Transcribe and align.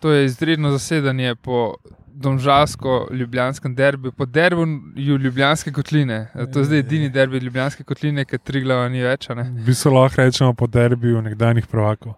To 0.00 0.12
je 0.12 0.24
izredno 0.24 0.70
zasedanje 0.72 1.34
po 1.34 1.74
domžalsko-ljubljanskem 2.20 3.74
derbiju, 3.74 4.12
po 4.12 4.26
derbiju 4.26 5.16
Ljubljanske 5.18 5.72
kotline. 5.72 6.28
To 6.52 6.58
je 6.58 6.64
zdaj 6.64 6.78
edini 6.78 7.08
derbi 7.08 7.38
Ljubljanske 7.38 7.84
kotline, 7.84 8.24
ker 8.24 8.38
tri 8.38 8.60
glava 8.64 8.88
ni 8.88 9.02
več. 9.02 9.28
Bi 9.66 9.74
se 9.74 9.90
lahko 9.90 10.22
rečemo 10.22 10.54
po 10.54 10.66
derbiju 10.66 11.22
nekdanjih 11.22 11.66
prvakov. 11.66 12.14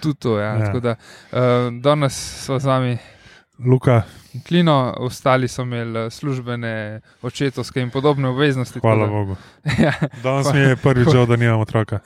Tudi 0.00 0.18
to, 0.20 0.38
ja. 0.38 0.54
Ja. 0.54 0.66
Tako 0.66 0.80
da 0.80 0.96
uh, 0.96 1.38
danes 1.82 2.16
smo 2.44 2.58
z 2.58 2.64
vami. 2.64 2.98
Luka, 3.58 4.02
Klino, 4.44 4.94
ostali 4.98 5.48
so 5.48 5.62
imeli 5.62 5.98
eh, 5.98 6.10
službene, 6.10 6.72
očetovske 7.22 7.80
in 7.80 7.90
podobne 7.90 8.28
obveznosti. 8.28 8.80
hvala 8.80 9.06
da- 9.06 9.10
Bogu. 9.10 9.36
Ja, 9.78 9.92
Danes 10.22 10.52
mi 10.52 10.60
je 10.60 10.76
prvič 10.76 11.08
žal, 11.08 11.26
da 11.26 11.36
nimam 11.36 11.60
otroka. 11.60 11.98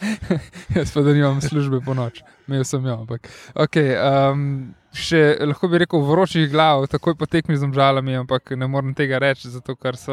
jaz 0.76 0.92
pa 0.92 1.00
da 1.00 1.12
nimam 1.12 1.40
službe 1.40 1.80
po 1.80 1.94
noč, 1.94 2.20
imel 2.48 2.64
sem 2.64 2.84
jo. 2.86 2.92
Ampak. 2.94 3.28
Okay, 3.54 3.96
um, 4.32 4.74
še 4.92 5.38
lahko 5.40 5.68
bi 5.68 5.78
rekel 5.78 6.00
vročih 6.00 6.50
glav, 6.50 6.84
takoj 6.86 7.14
po 7.14 7.26
tekmi 7.26 7.56
z 7.56 7.64
omžalami, 7.64 8.16
ampak 8.16 8.50
ne 8.50 8.66
morem 8.66 8.94
tega 8.94 9.18
reči, 9.18 9.48
zato 9.48 9.76
ker 9.76 9.96
so 9.96 10.12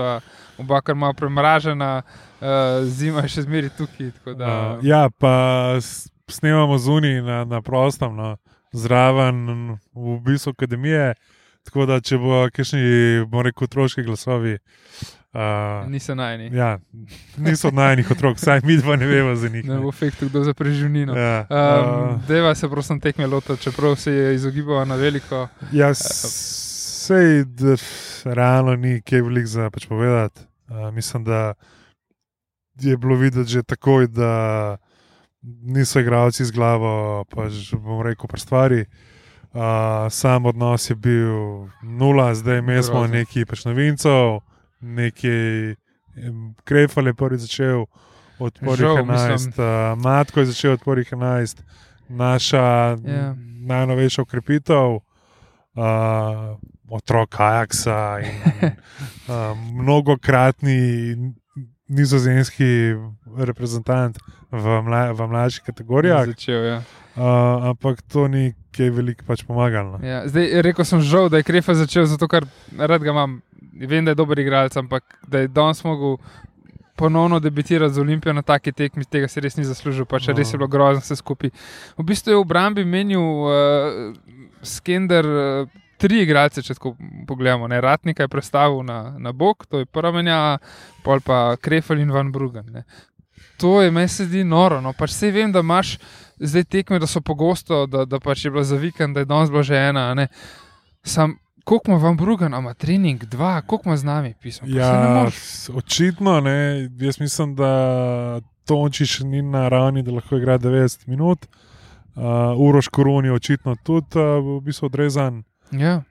oba 0.57 0.81
kar 0.81 0.95
malo 0.95 1.13
premražena, 1.13 2.03
uh, 2.39 2.47
zima 2.83 3.21
je 3.27 3.35
še 3.35 3.41
zmeri 3.41 3.69
tukaj. 3.69 4.13
Da, 4.31 4.47
Uh, 4.79 4.79
ja, 4.83 5.09
pa 5.09 5.75
snemamo 6.27 6.77
zunaj 6.77 7.19
na, 7.21 7.43
na 7.45 7.61
prostem, 7.61 8.15
no, 8.15 8.35
zraven 8.73 9.47
v 9.93 10.19
bistvu 10.25 10.49
akademije. 10.57 11.13
Tako 11.63 11.85
da, 11.87 11.99
če 12.03 12.17
bo 12.19 12.43
kakšni, 12.51 12.81
bom 13.31 13.45
rekel, 13.45 13.69
otroški 13.69 14.03
glasovi. 14.03 14.57
Uh, 15.33 15.87
Niso 15.89 16.13
najni. 16.15 16.49
ja, 16.53 16.75
niso 17.37 17.71
najnih 17.71 18.11
otrok, 18.11 18.37
saj 18.37 18.61
mi 18.63 18.75
dva 18.77 18.95
ne 18.95 19.07
vemo 19.07 19.35
za 19.35 19.49
njih. 19.49 19.65
Ne 19.65 19.75
ne. 19.75 19.81
bo 19.81 19.91
fektu, 19.91 20.27
kdo 20.29 20.43
za 20.43 20.53
preživnino. 20.53 21.15
Ja, 21.17 21.47
Um, 21.49 22.15
uh, 22.15 22.27
Deva 22.27 22.55
se 22.55 22.69
prosim 22.69 22.99
tekme 22.99 23.27
lota, 23.27 23.55
čeprav 23.55 23.95
se 23.95 24.11
je 24.13 24.35
izogibala 24.35 24.85
na 24.85 24.95
veliko. 24.95 25.47
ja, 25.71 25.93
sej, 25.93 27.45
realno 28.25 28.75
ni 28.75 29.01
kaj 29.01 29.21
velik 29.21 29.45
za 29.45 29.69
pač 29.69 29.87
povedati. 29.87 30.41
Uh, 30.69 30.93
mislim, 30.93 31.23
da 31.23 31.53
je 32.79 32.97
bilo 32.97 33.15
videti 33.15 33.49
že 33.51 33.63
takoj, 33.63 34.07
da 34.07 34.77
niso 35.43 35.99
igravci 35.99 36.45
z 36.45 36.51
glavo, 36.51 37.23
pač 37.29 37.73
bom 37.73 38.01
rekel, 38.01 38.27
pri 38.27 38.39
stvari. 38.39 38.81
Uh, 39.53 39.59
sam 40.09 40.45
odnos 40.45 40.89
je 40.89 40.95
bil 40.95 41.67
nula, 41.83 42.33
zdaj 42.33 42.57
imeli 42.59 42.83
smo 42.83 43.07
nekaj 43.07 43.45
pač 43.45 43.65
novincev, 43.65 44.39
nekaj 44.81 45.75
Krefal 46.63 47.07
je 47.07 47.13
prvi 47.13 47.37
začel 47.37 47.85
od 48.39 48.53
prvih 48.59 48.77
Žal, 48.79 48.97
11, 48.97 49.31
mislim. 49.31 49.53
uh, 49.57 49.97
Matko 49.97 50.39
je 50.39 50.45
začel 50.45 50.71
od 50.71 50.81
prvih 50.83 51.11
11, 51.11 51.61
naša 52.09 52.97
Ja. 53.05 53.35
najnovejša 53.65 54.21
ukrepitev, 54.21 54.89
uh, 54.95 55.01
otrok 56.89 57.39
Ajaxa 57.39 58.19
in 58.21 58.35
uh, 59.27 59.57
mnogokratni 59.73 61.15
nizozemski 61.89 62.95
reprezentant 63.37 64.17
v, 64.51 64.81
mla, 64.83 65.11
v 65.13 65.27
mlajših 65.27 65.63
kategorijah. 65.67 66.25
Začel, 66.25 66.63
ja. 66.63 66.77
Uh, 67.13 67.69
ampak 67.73 68.01
to 68.09 68.27
ni 68.27 68.53
kaj 68.73 68.89
veliko 68.89 69.25
pač 69.27 69.43
pomagalo. 69.45 69.97
no. 69.97 70.05
Ja, 70.07 70.23
zdaj, 70.25 70.61
rekel 70.65 70.85
sem 70.85 71.01
žal, 71.01 71.29
da 71.29 71.37
je 71.37 71.45
Krefa 71.45 71.75
začel, 71.77 72.07
zato 72.09 72.25
ker 72.27 72.47
rad 72.77 73.03
ga 73.03 73.11
imam. 73.13 73.41
Vem, 73.73 74.05
da 74.05 74.13
je 74.13 74.15
dober 74.15 74.39
igralec, 74.39 74.73
ampak 74.77 75.03
da 75.27 75.43
je 75.43 75.47
danes 75.47 75.83
mogel 75.83 76.17
ponovno 76.95 77.39
debitirati 77.41 77.93
z 77.93 77.99
Olimpijo 78.01 78.33
na 78.33 78.41
taki 78.41 78.71
tekmi, 78.71 79.05
tega 79.05 79.27
si 79.27 79.41
res 79.41 79.57
ni 79.57 79.65
zaslužil, 79.65 80.05
pač 80.05 80.27
No. 80.29 80.35
res 80.37 80.53
je 80.53 80.57
bilo 80.57 80.67
grozno 80.69 81.01
vse 81.01 81.15
skupaj. 81.17 81.49
V 81.97 82.03
bistvu 82.05 82.31
je 82.31 82.37
v 82.37 82.41
obrambi 82.45 82.85
menil 82.85 83.21
uh, 83.21 84.13
Skender. 84.61 85.25
Uh, 85.25 85.82
Tri 85.97 86.21
igralce, 86.21 86.61
če 86.61 86.73
tako 86.73 86.95
pogledamo, 87.27 87.67
ne 87.67 87.81
Ratnika 87.81 88.23
je 88.23 88.27
predstavil 88.27 88.83
na, 88.83 89.15
na 89.17 89.31
bok, 89.31 89.65
to 89.65 89.79
je 89.79 89.85
prva 89.85 90.11
menja, 90.11 90.57
pol 91.03 91.19
pa 91.19 91.55
Krefel 91.55 91.99
in 91.99 92.11
Van 92.11 92.31
Brugen. 92.31 92.65
Ne. 92.67 92.83
To 93.57 93.81
je 93.81 93.91
meni 93.91 94.07
se 94.07 94.25
zdi 94.25 94.43
noro. 94.43 94.81
No. 94.81 94.93
Pač 94.93 95.11
vse 95.11 95.31
vem, 95.31 95.51
da 95.51 95.59
imaš 95.59 95.97
zdaj 96.37 96.63
tekme, 96.65 96.99
da 96.99 97.07
so 97.07 97.21
pogosto, 97.21 97.85
da, 97.85 98.05
da 98.05 98.19
pač 98.19 98.45
je 98.45 98.51
bilo 98.51 98.63
za 98.63 98.75
vikend, 98.75 99.13
da 99.13 99.19
je 99.19 99.25
danes 99.27 99.49
bilo 99.49 99.63
že 99.63 99.77
ena. 99.77 100.13
ne. 100.13 100.27
Sam, 101.03 101.35
koliko 101.63 101.91
ima 101.91 101.99
Van 101.99 102.17
Brugen, 102.17 102.53
ima 102.53 102.73
trening, 102.73 103.23
dva, 103.25 103.61
koliko 103.61 103.89
ima 103.89 103.97
z 103.97 104.03
nami 104.03 104.33
pismo. 104.33 104.67
Ne 104.67 104.77
Ja, 104.77 105.29
s- 105.29 105.69
očitno 105.69 106.39
ne. 106.41 106.57
Jaz 106.97 107.19
mislim, 107.19 107.55
da 107.55 107.71
Tončiš 108.65 109.19
ni 109.19 109.41
na 109.41 109.69
ravni, 109.69 110.03
da 110.03 110.11
lahko 110.11 110.37
igra 110.37 110.57
90 110.57 111.07
minut. 111.07 111.45
Uh, 112.15 112.23
Uroš 112.59 112.87
Korun 112.87 113.25
je 113.25 113.33
očitno 113.33 113.75
tudi 113.75 114.07
uh, 114.15 114.23
v 114.39 114.61
bistvu 114.61 114.85
odrezan. 114.85 115.43
Ja. 115.79 116.01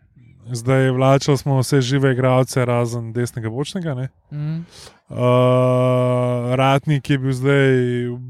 Zdaj 0.51 0.91
vlačali 0.91 1.39
smo 1.39 1.61
vse 1.61 1.81
žive 1.81 2.13
igralce, 2.13 2.65
razen 2.65 3.13
desnega 3.13 3.51
bočnega. 3.51 3.95
ne. 3.95 4.09
Mm. 4.31 4.65
Uh, 5.09 6.55
Ratnik 6.55 7.11
je 7.11 7.19
bil 7.19 7.33
zdaj 7.33 7.69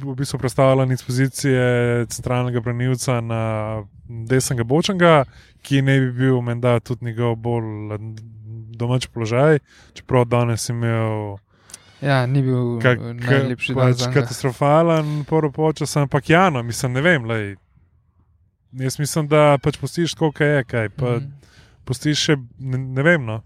v 0.03 0.15
bistvu 0.17 0.39
predstavljen 0.39 0.93
iz 0.93 1.03
pozicije 1.03 2.07
centralnega 2.07 2.61
branilca 2.61 3.21
na 3.21 3.43
desnega 4.09 4.65
bočnega, 4.65 5.25
ki 5.63 5.83
ne 5.83 6.01
bi 6.01 6.13
bil 6.13 6.41
menda 6.41 6.81
tudi 6.81 7.05
njegov 7.05 7.37
bolj 7.37 7.99
domač 8.77 9.07
položaj, 9.07 9.59
čeprav 9.95 10.25
danes 10.25 10.69
imel 10.69 11.39
ja, 12.03 12.27
ni 12.27 12.43
bil 12.43 12.81
kak, 12.83 12.99
najlepši 12.99 13.75
dan. 13.75 13.93
pač 13.93 14.15
katastrofalen 14.15 15.25
prvi 15.29 15.53
počas, 15.53 15.97
ampak 15.97 16.31
ja, 16.31 16.51
no, 16.51 16.63
mislim, 16.63 16.93
ne 16.99 17.01
vem. 17.01 17.25
Lej, 17.31 17.55
jaz 18.75 18.99
mislim, 18.99 19.29
da 19.29 19.59
pač 19.59 19.77
postiš, 19.77 20.15
koliko 20.15 20.45
je, 20.45 20.65
kaj 20.65 20.89
pa 20.91 21.17
Mhm. 21.17 21.27
postiš 21.85 22.19
še, 22.21 22.37
ne, 22.59 22.79
ne 22.79 23.03
vem. 23.03 23.25
No. 23.25 23.43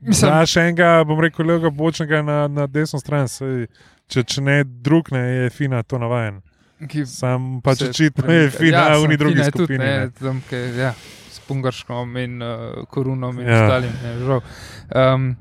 Mislim, 0.00 0.28
Znaš 0.28 0.56
enega, 0.56 1.04
bom 1.04 1.20
rekel, 1.20 1.44
levega 1.44 1.70
bočnega 1.70 2.22
na, 2.22 2.48
na 2.48 2.66
desno 2.68 3.00
stran, 3.00 3.26
saj, 3.26 3.66
če, 4.06 4.22
če 4.24 4.40
ne 4.40 4.60
drug, 4.64 5.10
ne 5.10 5.18
je 5.18 5.50
fina 5.50 5.82
to 5.82 5.98
navajen. 5.98 6.40
ki 6.80 7.02
Sam 7.04 7.60
pač 7.60 7.78
se 7.78 7.88
očitno 7.88 8.22
pre- 8.22 8.34
je 8.36 8.50
fina 8.52 8.84
ja, 8.86 8.98
uni 8.98 9.16
drugi 9.16 9.40
je 9.40 9.50
tudi, 9.52 9.78
ne, 9.78 9.86
ne. 9.98 10.10
tam, 10.12 10.38
ke, 10.48 10.56
ja, 10.76 10.92
s 11.28 11.40
Pungarškom 11.40 12.16
in 12.16 12.38
uh, 12.38 12.48
Korunom 12.86 13.40
in 13.40 13.48
Ja. 13.48 13.64
ostalim. 13.64 13.90
Ne, 14.00 14.12
žal. 14.20 14.40
um, 14.94 15.36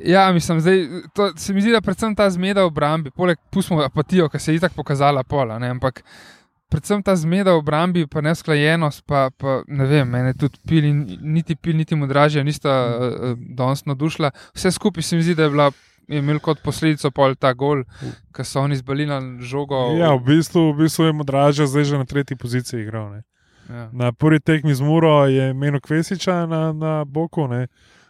ja, 0.00 0.32
mislim, 0.32 0.60
zdaj, 0.60 0.82
to, 1.14 1.30
se 1.36 1.52
mi 1.52 1.62
zdi, 1.62 1.70
da 1.70 1.80
predvsem 1.80 2.12
ta 2.12 2.26
zmeda 2.28 2.62
v 2.62 2.66
obrambi, 2.66 3.10
poleg 3.12 3.38
pustimo 3.48 3.78
apatijo, 3.80 4.26
ki 4.28 4.38
se 4.38 4.50
je 4.50 4.56
itak 4.56 4.74
pokazala 4.74 5.22
pola, 5.22 5.58
ne, 5.58 5.70
ampak 5.70 6.02
predvsem 6.68 7.02
ta 7.02 7.16
zmeda 7.16 7.54
v 7.54 7.62
obrambi, 7.62 8.06
pa 8.06 8.20
nesklajenost, 8.20 9.04
pa, 9.06 9.30
pa 9.30 9.60
ne 9.68 9.86
vem, 9.86 10.08
mene 10.08 10.34
tudi 10.34 10.58
pil 10.66 10.86
niti 11.20 11.56
pil, 11.56 11.76
niti 11.76 11.96
modražja 11.96 12.44
nista 12.44 12.70
uh, 12.70 13.34
danes 13.38 13.84
nadušila. 13.86 14.30
Vse 14.54 14.70
skupaj 14.70 15.02
se 15.02 15.16
mi 15.16 15.22
zdi, 15.22 15.34
da 15.34 15.48
je 15.48 15.50
bila. 15.50 15.70
Je 16.06 16.20
imel 16.22 16.38
kot 16.38 16.60
posledico 16.62 17.10
pol 17.10 17.32
ta 17.34 17.50
gol, 17.50 17.80
ki 18.30 18.44
so 18.46 18.60
oni 18.62 18.76
zbalili 18.78 19.08
na 19.10 19.16
žogo. 19.42 19.74
Ja, 19.98 20.12
v 20.14 20.22
bistvu, 20.22 20.68
v 20.70 20.84
bistvu 20.84 21.08
je 21.08 21.14
Modraža 21.18 21.66
zdaj 21.66 21.84
že 21.84 21.98
na 21.98 22.06
tretji 22.06 22.36
poziciji 22.38 22.84
igral. 22.84 23.10
Ne. 23.10 23.22
ja. 23.66 23.88
Na 23.90 24.12
prvi 24.12 24.38
tekmi 24.38 24.70
z 24.74 24.86
Muro 24.86 25.26
je 25.26 25.50
imel 25.50 25.80
Kvesiča 25.82 26.46
na, 26.46 26.70
na 26.72 26.92
boku, 27.04 27.48
ne. 27.50 27.66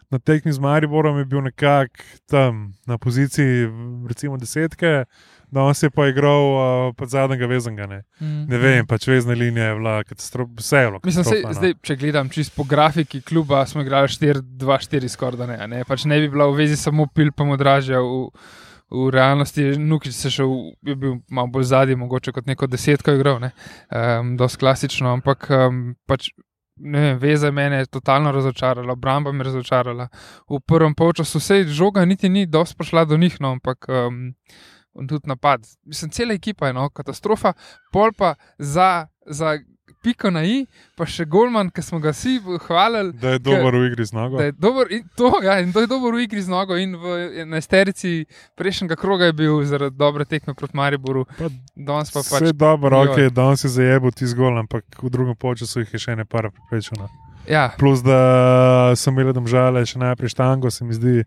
na 0.09 0.19
tekmi 0.19 0.51
z 0.51 0.59
Mariborom 0.59 1.17
je 1.17 1.25
bil 1.25 1.41
nekako 1.41 2.03
tam 2.29 2.73
na 2.85 2.97
poziciji 2.97 3.67
recimo 4.07 4.37
desetke, 4.37 5.05
danes 5.51 5.83
je 5.83 5.89
pa 5.89 6.07
igral 6.07 6.43
uh, 6.51 6.95
pod 6.97 7.09
zadnjega 7.09 7.45
vezanga. 7.47 7.87
Ne, 7.87 8.03
Mm. 8.19 8.45
ne 8.49 8.57
vem, 8.57 8.87
pač 8.87 9.07
vezna 9.07 9.33
linija 9.33 9.65
je 9.71 9.75
bila 9.75 10.03
katastrofa, 10.03 10.51
vse 10.57 10.77
je 10.77 10.87
bilo. 10.87 10.99
Mislim, 11.05 11.25
sej, 11.25 11.41
no. 11.45 11.53
zdaj, 11.53 11.73
če 11.81 11.95
gledam 11.95 12.29
čisto 12.29 12.55
po 12.57 12.63
grafiki 12.63 13.21
kluba, 13.21 13.65
smo 13.65 13.81
igrali 13.81 14.07
4-2-4 14.07 15.07
skoraj 15.07 15.37
da 15.37 15.45
ne. 15.45 15.57
ne. 15.67 15.83
Pač 15.85 16.05
ne 16.05 16.19
bi 16.19 16.29
bila 16.29 16.47
v 16.51 16.63
vezi 16.63 16.77
samo 16.77 17.07
pil, 17.07 17.31
pa 17.31 17.43
modražja. 17.45 18.01
V, 18.01 18.31
v 18.87 19.09
realnosti 19.11 19.75
Nukič 19.77 20.15
se 20.15 20.29
šel, 20.31 20.51
je 20.87 20.95
bil 20.95 21.17
malo 21.29 21.51
bolj 21.51 21.63
zadnji, 21.73 21.95
mogoče 21.99 22.31
kot 22.31 22.45
neko 22.47 22.67
desetko 22.71 23.11
igral, 23.17 23.39
ne. 23.43 23.51
um, 23.91 24.37
dosti 24.39 24.61
klasično, 24.63 25.11
ampak 25.19 25.49
um, 25.51 25.95
pač. 26.07 26.29
Ne 26.77 26.99
vem, 27.01 27.15
veza 27.17 27.49
mene 27.51 27.79
je 27.81 27.87
totalno 27.89 28.29
razočarala, 28.31 28.93
obramba 28.93 29.31
me 29.33 29.41
je 29.41 29.47
razočarala. 29.47 30.05
V 30.45 30.59
prvem 30.61 30.93
polčasu 30.93 31.39
vse 31.41 31.63
žoga 31.73 32.03
niti 32.05 32.29
ni 32.29 32.45
dosti 32.45 32.77
prišla 32.77 33.05
do 33.09 33.17
njih, 33.17 33.39
no, 33.41 33.55
ampak 33.57 33.87
um, 33.89 34.35
tudi 35.05 35.29
napad. 35.29 35.65
Mislim, 35.85 36.11
cela 36.11 36.33
ekipa 36.33 36.67
je 36.67 36.73
no, 36.73 36.89
katastrofa, 36.89 37.53
pol 37.93 38.13
pa 38.17 38.35
za, 38.57 39.07
za 39.25 39.57
piko 40.01 40.29
na 40.31 40.43
i, 40.45 40.61
pa 40.97 41.05
še 41.09 41.25
Golman, 41.29 41.69
ki 41.73 41.83
smo 41.83 41.99
ga 42.03 42.13
vsi 42.15 42.37
hvalili. 42.67 43.13
Da 43.19 43.35
je 43.35 43.41
dober 43.43 43.75
v 43.75 43.89
igri 43.89 44.05
z 44.07 44.15
nogo. 44.15 44.39
Da 44.39 44.47
je 44.49 44.55
dober, 44.55 44.91
in 44.93 45.03
to, 45.17 45.31
ja, 45.43 45.57
in 45.63 45.73
to 45.75 45.83
je 45.83 45.89
dober 45.91 46.15
v 46.15 46.23
igri 46.27 46.43
z 46.43 46.51
nogo. 46.53 46.77
In 46.79 46.95
v 47.01 47.17
enajsterici 47.43 48.13
prejšnjega 48.59 48.97
kroga 48.99 49.29
je 49.29 49.35
bil 49.37 49.59
zaradi 49.67 49.97
dobre 49.99 50.27
tekme 50.29 50.55
proti 50.57 50.77
Mariboru, 50.77 51.25
Pa 51.37 51.51
danes 51.75 52.13
pa 52.13 52.23
Vse 52.23 52.37
pač. 52.37 52.47
je 52.51 52.55
dobro, 52.55 53.03
ok, 53.07 53.27
danes 53.33 53.65
je 53.67 53.73
zajebil 53.73 54.15
ti 54.15 54.29
zgolj, 54.29 54.61
ampak 54.63 54.85
v 55.01 55.11
drugem 55.11 55.35
času 55.35 55.83
jih 55.83 55.93
je 55.93 55.99
še 55.99 56.15
ne 56.15 56.25
par 56.25 56.51
preprečeno. 56.51 57.09
Ja, 57.47 57.71
Plus, 57.79 58.03
da 58.03 58.91
so 58.99 59.11
imeli 59.11 59.31
domžale 59.31 59.85
še 59.87 59.99
najprej 59.99 60.35
štango, 60.35 60.71
se 60.71 60.83
mi 60.83 60.95
zdi, 60.95 61.23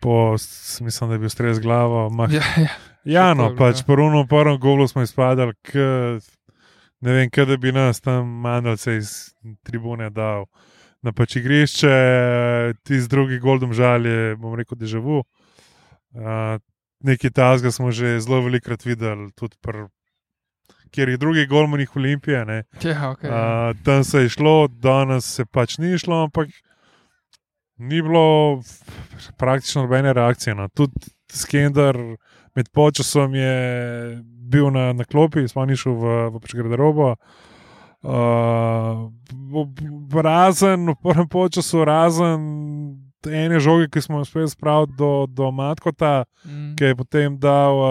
po, 0.00 0.36
mislim, 0.80 1.10
da 1.10 1.14
je 1.14 1.18
bil 1.18 1.32
stres 1.32 1.60
glavo. 1.60 2.08
Mah, 2.10 2.32
ja, 2.32 2.42
ja. 2.56 2.68
ja, 3.04 3.34
no, 3.34 3.50
je 3.50 3.54
bilo, 3.54 3.58
pač 3.58 3.82
ja. 3.82 3.86
po 3.86 3.94
prvem 3.94 4.28
prvem 4.28 4.58
golu 4.60 4.88
smo 4.88 5.02
izpadali, 5.02 5.54
k, 5.62 5.74
ne 7.00 7.12
vem, 7.12 7.30
kaj 7.30 7.46
da 7.46 7.56
bi 7.56 7.72
nas 7.72 8.00
tam 8.00 8.28
mandalce 8.40 8.96
iz 8.96 9.12
tribune 9.62 10.10
dal. 10.10 10.46
Na 11.02 11.12
pač 11.16 11.38
igrišče, 11.40 11.94
ti 12.84 13.00
z 13.00 13.08
drugim 13.08 13.40
goldom 13.40 13.72
žalje, 13.72 14.34
bom 14.36 14.52
rekel, 14.54 14.76
deževu. 14.76 15.22
Uh, 16.12 16.58
Nekaj 17.00 17.30
tazga 17.32 17.70
smo 17.72 17.88
že 17.90 18.20
zelo 18.20 18.42
velikokrat 18.44 18.84
videli, 18.84 19.30
tudi 19.32 19.56
pr, 19.64 19.86
kjer 20.92 21.08
je 21.08 21.16
drugi 21.16 21.46
golmanih 21.46 21.96
Olimpije. 21.96 22.44
ne. 22.44 22.64
Ja, 22.82 23.14
okay. 23.16 23.30
Uh, 23.30 23.76
tam 23.84 24.04
se 24.04 24.20
je 24.20 24.28
šlo, 24.28 24.68
danes 24.68 25.24
se 25.24 25.44
pač 25.44 25.78
ni 25.78 25.98
šlo, 25.98 26.24
ampak 26.24 26.48
ni 27.80 28.02
bilo 28.02 28.60
praktično 29.36 29.82
nobene 29.82 30.12
reakcije. 30.12 30.54
No. 30.54 30.68
Tudi 30.68 30.92
Skender 31.32 31.96
med 32.54 32.68
počasom 32.72 33.34
je 33.34 33.54
bil 34.24 34.70
na, 34.70 34.92
na 34.92 35.04
klopi, 35.04 35.48
smo 35.48 35.64
ni 35.66 35.76
šel 35.76 35.94
v, 35.94 36.16
v 36.34 36.40
pač 36.42 36.54
garderobo. 36.58 37.14
Uh, 38.00 39.10
razen 40.22 40.88
v 40.88 40.96
prvem 41.02 41.28
času, 41.52 41.84
razen 41.84 42.40
ene 43.28 43.60
žoge, 43.60 43.90
ki 43.92 44.00
smo 44.00 44.18
jo 44.18 44.24
uspeli 44.24 44.48
spraviti 44.48 44.96
do, 44.98 45.26
do 45.28 45.50
Matkota, 45.52 46.24
mm. 46.44 46.74
ki 46.76 46.84
je 46.84 46.96
potem 46.96 47.36
dal 47.38 47.76
uh, 47.76 47.90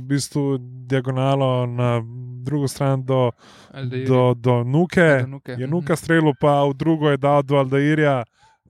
v 0.00 0.02
bistvu 0.08 0.58
diagonalo 0.88 1.66
na 1.66 2.00
drugo 2.44 2.68
stran 2.68 3.04
do, 3.04 3.30
Aldeiri. 3.72 4.06
do, 4.08 4.34
do 4.34 4.64
Nuke. 4.64 5.20
Do 5.20 5.26
Nuke, 5.26 5.52
Je 5.52 5.66
mhm. 5.66 5.70
Nuka 5.70 5.96
streljal, 5.96 6.32
pa 6.40 6.64
v 6.64 6.74
drugo 6.74 7.10
je 7.10 7.16
dal 7.16 7.42
do 7.42 7.56
Aldairja. 7.56 8.24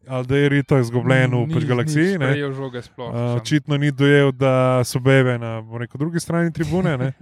Aldair 0.09 0.53
je 0.53 0.63
to 0.63 0.79
izgubljen 0.79 1.33
v 1.35 1.55
pač 1.55 1.65
galaksiji. 1.65 2.19
ne. 2.19 2.33
sprejel 2.33 2.53
žoge 2.53 2.83
sploh. 2.83 3.09
Uh, 3.09 3.15
samo. 3.15 3.41
očitno 3.41 3.77
ni 3.77 3.91
dojel, 3.93 4.33
da 4.33 4.85
so 4.85 5.01
bebe 5.01 5.39
na 5.39 5.59
rekel, 5.79 5.99
drugi 5.99 6.21
strani 6.21 6.53
tribune. 6.53 6.99
ne. 6.99 7.13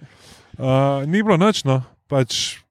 Uh, 0.58 1.06
ni 1.06 1.23
bilo 1.23 1.37
noč, 1.37 1.64
no. 1.64 1.82
pač 2.08 2.62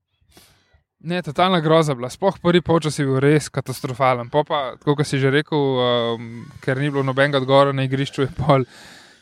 Ne, 1.03 1.21
totalna 1.21 1.59
groza 1.59 1.95
bila. 1.95 2.09
Sploh 2.09 2.35
prvi 2.37 2.61
polčas 2.61 2.99
je 2.99 3.05
bil 3.05 3.17
res 3.19 3.49
katastrofalen. 3.49 4.29
Po 4.29 4.43
pa, 4.45 4.75
tako 4.77 4.99
kot 4.99 5.07
si 5.09 5.17
že 5.17 5.31
rekel, 5.33 5.57
um, 5.57 6.27
ker 6.61 6.77
ni 6.77 6.91
bilo 6.93 7.01
nobenega 7.03 7.41
odgovora 7.41 7.73
na 7.73 7.87
igrišču, 7.89 8.21
je 8.21 8.29
pol 8.37 8.67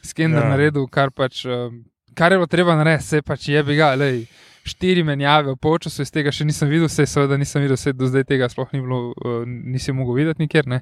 skender 0.04 0.44
Ja. 0.44 0.48
ja. 0.48 0.50
naredil, 0.52 0.88
kar, 0.92 1.12
pač, 1.16 1.46
um, 1.48 1.86
kar 2.14 2.36
je 2.36 2.42
bilo 2.42 2.52
treba 2.52 2.76
narediti, 2.76 3.08
se 3.08 3.22
pač 3.24 3.48
je 3.48 3.64
bi 3.64 3.80
ga. 3.80 3.94
Lej, 3.96 4.26
Štiri 4.64 5.04
menjave 5.04 5.54
v 5.54 5.58
polčasu, 5.62 6.04
iz 6.04 6.12
tega 6.12 6.32
še 6.36 6.46
nisem 6.48 6.70
videl, 6.70 6.90
vse 6.90 7.06
seveda 7.08 7.38
nisem 7.40 7.64
videl, 7.64 7.78
vse 7.80 7.94
do 7.96 8.10
zdaj 8.10 8.26
tega 8.30 8.50
sploh 8.52 8.72
ni 8.76 8.82
bilo, 8.84 9.14
uh, 9.14 9.44
nisi 9.46 9.96
mogel 9.96 10.20
videti 10.20 10.44
nikjer. 10.44 10.68
ne. 10.68 10.82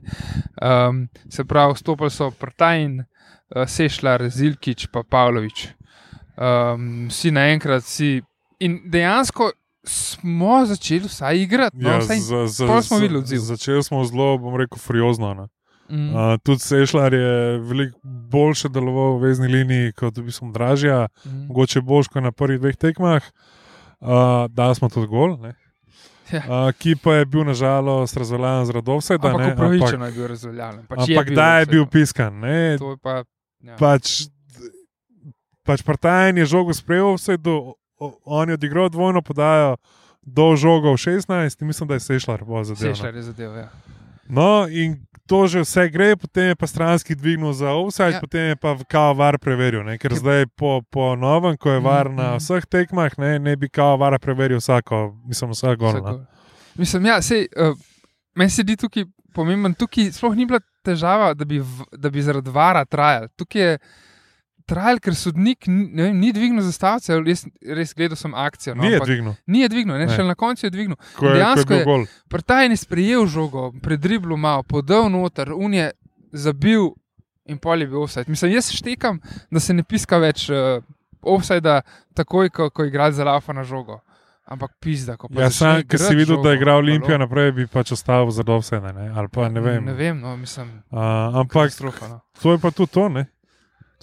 Um, 0.62 1.08
se 1.30 1.46
pravi, 1.46 1.78
stopili 1.78 2.12
so 2.12 2.32
Prtajn, 2.32 3.04
uh, 3.04 3.66
Sešljar, 3.70 4.28
Zilkič, 4.34 4.88
pa 4.92 5.04
Pavlović. 5.04 5.68
Um, 6.38 7.08
vsi 7.12 7.32
naenkrat, 7.32 7.86
vsi. 7.86 8.22
In 8.66 8.80
dejansko 8.90 9.52
smo 9.88 10.66
začeli 10.66 11.08
vsaj 11.08 11.44
igrati. 11.44 11.78
No, 11.78 11.96
ja, 11.96 12.00
vsaj, 12.02 12.20
za, 12.26 12.48
za, 12.48 12.82
smo 12.82 12.98
videli 12.98 13.22
odziv. 13.22 13.46
Začeli 13.46 13.84
smo 13.84 14.02
zelo, 14.06 14.38
bom 14.42 14.58
rekel, 14.58 14.82
furiozno. 14.82 15.34
ne. 15.34 15.48
mm, 15.90 16.10
Uh, 16.10 16.36
tudi 16.44 16.60
Sešljar 16.60 17.14
je 17.14 17.60
veliko 17.60 18.00
boljše 18.04 18.70
deloval 18.70 19.16
v 19.18 19.30
vezni 19.30 19.48
liniji 19.48 19.94
kot 19.94 20.18
v 20.18 20.26
bistvu 20.28 20.52
Dražja, 20.52 21.08
mm, 21.26 21.46
mogoče 21.48 21.82
boljš 21.82 22.12
kot 22.12 22.24
na 22.24 22.32
prvih 22.32 22.60
dveh 22.60 22.76
tekmah. 22.76 23.24
Uh, 23.24 23.54
da 24.50 24.74
smo 24.76 24.90
tudi 24.90 25.08
gol, 25.08 25.38
ne. 25.42 25.56
Ja. 26.32 26.42
uh, 26.44 26.74
ki 26.76 26.98
pa 27.00 27.14
je 27.14 27.26
bil 27.26 27.46
nažalost 27.48 28.18
razvaljen 28.18 28.66
zaradi 28.66 28.92
offsajda. 28.92 29.28
ampak 29.28 29.46
ne, 29.46 29.54
upravičeno 29.54 30.06
je 30.06 30.12
bil 30.12 30.28
razveljavljen. 30.28 30.86
Pač 30.86 31.00
ampak 31.00 31.30
da 31.30 31.60
je 31.60 31.66
bil 31.66 31.86
piskan. 31.86 32.40
Ne, 32.40 32.78
To 32.78 32.92
je 32.92 32.98
pa, 32.98 33.24
ja. 33.64 33.76
pač, 33.80 34.28
pač 35.64 35.84
Partajen 35.88 36.38
je 36.38 36.46
žogo 36.46 36.76
sprejel, 36.76 37.16
vse 37.16 37.38
do, 37.38 37.76
on 38.26 38.50
je 38.50 38.60
odigral 38.60 38.90
dvojno 38.90 39.22
podajo 39.22 39.78
do 40.22 40.56
žoga 40.56 40.92
v 40.92 41.00
16, 41.00 41.62
in 41.62 41.68
mislim, 41.68 41.88
da 41.88 41.94
je 41.96 42.00
Sešljar 42.00 42.44
bo 42.44 42.64
zadev. 42.64 42.92
Sešljar 42.92 43.16
je 43.16 43.22
zadev. 43.22 43.56
Ja. 43.56 43.70
No, 44.28 44.68
in 44.68 45.07
to 45.28 45.48
že 45.48 45.60
vse 45.60 45.90
gre, 45.90 46.16
potem 46.16 46.44
je 46.46 46.56
pa 46.56 46.66
stranski 46.66 47.14
dvignil 47.14 47.54
za 47.54 47.72
offside, 47.72 48.12
Ja. 48.12 48.20
potem 48.20 48.42
je 48.44 48.56
pa 48.56 48.78
kao 48.86 49.14
var 49.14 49.38
preveril. 49.38 49.84
Ne? 49.84 49.98
Ker 49.98 50.12
Ja. 50.12 50.18
zdaj 50.18 50.46
po, 50.50 50.82
po 50.84 51.16
novem, 51.16 51.56
ko 51.56 51.70
je 51.70 51.80
var 51.82 52.08
na 52.08 52.24
Mhm. 52.30 52.38
vseh 52.38 52.66
tekmah, 52.66 53.12
ne, 53.18 53.40
ne 53.40 53.56
bi 53.56 53.70
kao 53.70 53.98
var 53.98 54.18
preveril 54.18 54.58
vsako, 54.58 54.96
mislim, 55.26 55.52
vsak 55.52 55.78
gol. 55.78 55.94
no. 55.96 56.26
Mislim, 56.76 57.06
ja, 57.06 57.22
sej, 57.22 57.48
uh, 57.54 57.76
meni 58.34 58.50
se 58.50 58.62
zdi 58.62 58.76
tukaj 58.76 59.04
pomemben. 59.34 59.74
Tukaj 59.74 60.12
sploh 60.12 60.34
ni 60.34 60.46
bila 60.46 60.60
težava, 60.82 61.34
da 61.34 61.46
bi, 61.46 61.60
v, 61.60 61.66
da 61.92 62.10
bi 62.10 62.22
zaradi 62.22 62.50
vara 62.50 62.86
trajal. 62.86 63.28
Tukaj 63.30 63.62
je 63.62 63.78
trajal, 64.68 65.00
ker 65.00 65.16
sodnik 65.16 65.66
ni, 65.66 65.88
ne 65.88 66.04
vem, 66.04 66.18
ni 66.18 66.30
dvignil 66.30 66.62
zastavice. 66.62 67.16
Jaz 67.24 67.46
res 67.64 67.94
gledal 67.94 68.16
sem 68.16 68.34
akcijo. 68.34 68.76
No, 68.76 68.84
Ni 68.84 68.92
je 68.92 69.00
dvignil, 69.00 69.34
Ni 69.48 69.62
je 69.62 69.70
dvignil, 69.70 69.96
ne, 69.96 70.06
Ne. 70.06 70.12
še 70.12 70.24
na 70.24 70.36
koncu 70.36 70.62
je 70.62 70.70
dvignil. 70.70 70.96
ko 70.96 71.02
je, 71.02 71.16
ko 71.18 71.26
je 71.26 71.34
Dejansko 71.34 71.68
bil 71.68 71.78
je- 71.78 71.86
gol. 71.86 72.06
Prtajn 72.28 72.72
je 72.72 72.78
sprejel 72.78 73.26
žogo, 73.28 73.72
predriblo 73.80 74.38
malo, 74.38 74.64
podal 74.64 75.10
noter, 75.10 75.52
un 75.52 75.74
je 75.74 75.92
zabil 76.34 76.92
in 77.46 77.58
pol 77.58 77.80
je 77.80 77.88
bil 77.88 77.98
offside. 78.00 78.28
Mislim, 78.28 78.52
jaz 78.52 78.70
štekam, 78.70 79.20
da 79.50 79.60
se 79.60 79.74
ne 79.74 79.84
piska 79.84 80.18
več 80.18 80.50
uh, 80.50 80.84
offside, 81.24 81.82
takoj, 82.14 82.50
ko, 82.50 82.70
ko 82.70 82.84
igra 82.84 83.12
za 83.12 83.24
laufa 83.24 83.54
na 83.54 83.64
žogo. 83.64 84.02
Ampak 84.46 84.72
pizda, 84.80 85.16
ko 85.16 85.28
pa 85.28 85.42
Ja, 85.42 85.50
sam, 85.50 85.84
ker 85.84 86.00
si 86.00 86.16
videl, 86.16 86.40
da 86.40 86.52
je 86.52 86.56
igral 86.56 86.78
Olimpijo 86.78 87.12
halo. 87.14 87.26
naprej, 87.26 87.52
bi 87.52 87.66
pač 87.68 87.92
ostal 87.92 88.32
za 88.32 88.44
dovse, 88.44 88.80
ne, 88.80 89.12
ali 89.12 89.28
pa 89.28 89.50
ne 89.50 89.60
vem. 89.60 89.84
Ne 89.84 89.94
vem, 89.94 90.20
no, 90.20 90.38
mislim, 90.38 90.70
Uh, 90.88 91.00
ampak 91.38 91.68
katastrofa. 91.68 92.08
No. 92.08 92.22
to 92.42 92.52
je 92.52 92.58
pa 92.58 92.72
tudi 92.72 92.92
to, 92.92 93.10
ne. 93.10 93.26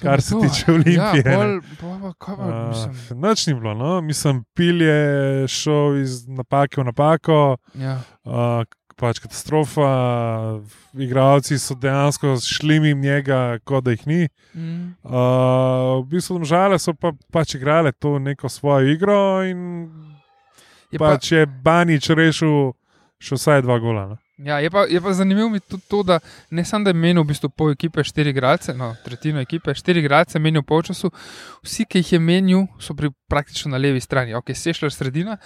Kar 0.02 0.22
se 0.22 0.34
tiče 0.42 0.72
Olimpije, 0.72 0.94
Ja, 0.94 1.12
ne. 1.12 1.22
pol, 1.22 1.60
pol, 1.80 1.98
pa, 2.02 2.12
kaj 2.18 2.36
pa, 2.36 2.68
mislim, 2.68 2.94
Uh, 3.10 3.16
Noč 3.22 3.46
ni 3.46 3.54
bilo, 3.54 3.74
no? 3.74 4.00
mislim, 4.00 4.44
pil 4.54 4.82
je 4.82 5.48
šel 5.48 6.00
iz 6.02 6.28
napake 6.28 6.80
v 6.80 6.84
napako, 6.84 7.56
ja. 7.78 8.00
uh, 8.24 8.64
pač 8.96 9.18
katastrofa. 9.18 9.86
Igralci 10.94 11.58
so 11.58 11.74
dejansko 11.74 12.36
šli 12.42 12.80
mimo 12.80 13.02
njega, 13.02 13.58
kot 13.64 13.84
da 13.84 13.90
jih 13.90 14.06
ni. 14.06 14.28
Mm. 14.54 14.94
Uh, 15.02 16.02
v 16.02 16.06
bistvu, 16.10 16.44
žale 16.44 16.78
so 16.78 16.94
pa, 16.94 17.12
pač 17.32 17.54
igrali 17.54 17.92
to 17.92 18.18
neko 18.18 18.48
svojo 18.48 18.86
igro 18.92 19.42
in 19.46 19.90
Je 20.90 20.98
pa, 20.98 21.14
pač 21.14 21.32
je 21.32 21.46
Banič 21.46 22.10
rešil 22.10 22.72
še 23.18 23.34
vsaj 23.34 23.62
dva 23.66 23.78
gola. 23.82 24.06
No? 24.14 24.16
Ja, 24.38 24.58
je, 24.58 24.70
pa, 24.70 24.80
je 24.90 25.00
pa 25.00 25.12
zanimivo 25.12 25.48
mi 25.48 25.60
tudi 25.60 25.82
to, 25.88 26.02
da 26.02 26.18
ne 26.50 26.64
samo 26.64 26.84
da 26.84 26.90
je 26.90 26.94
menil 26.94 27.22
v 27.22 27.26
bistvu 27.26 27.48
pol 27.54 27.70
ekipe, 27.70 28.02
štiri 28.04 28.32
igralce, 28.34 28.72
no, 28.74 28.88
tretjino 29.04 29.38
ekipe, 29.40 29.74
štiri 29.74 30.02
igralce 30.02 30.38
menil 30.42 30.64
po 30.66 30.80
času, 30.82 31.10
vsi, 31.62 31.86
ki 31.86 32.02
jih 32.02 32.12
je 32.12 32.18
menil, 32.18 32.64
so 32.82 32.96
bili 32.98 33.12
praktično 33.30 33.70
na 33.70 33.78
levi 33.78 34.00
strani, 34.02 34.34
ok, 34.34 34.50
sešljar 34.58 34.90
sredina, 34.92 35.36